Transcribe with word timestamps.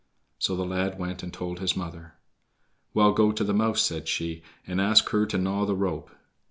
So 0.39 0.55
the 0.55 0.65
lad 0.65 0.97
went 0.97 1.21
and 1.21 1.31
told 1.31 1.59
his 1.59 1.77
mother. 1.77 2.15
"Well, 2.95 3.11
go 3.11 3.31
to 3.31 3.43
the 3.43 3.53
mouse," 3.53 3.83
said 3.83 4.07
she, 4.07 4.41
"and 4.65 4.81
ask 4.81 5.07
her 5.09 5.27
to 5.27 5.37
gnaw 5.37 5.67
the 5.67 5.75
rope." 5.75 6.09